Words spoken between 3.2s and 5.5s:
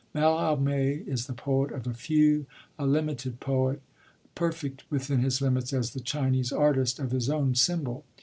poet, perfect within his